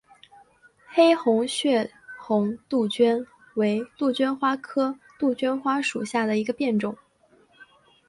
[0.87, 6.97] 黑红血红杜鹃为杜鹃花科杜鹃花属下的一个变种。